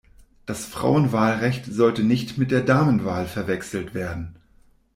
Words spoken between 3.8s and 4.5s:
werden.